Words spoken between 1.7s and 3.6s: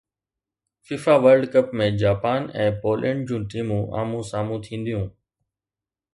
۾ Japan ۽ Poland June